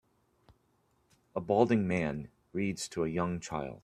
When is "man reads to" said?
1.87-3.03